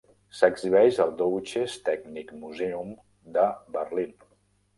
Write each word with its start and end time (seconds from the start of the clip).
S'exhibeix 0.35 0.95
al 1.03 1.13
Deutsches 1.19 1.75
Technikmuseum 1.91 2.97
de 3.37 3.45
Berlín. 3.79 4.19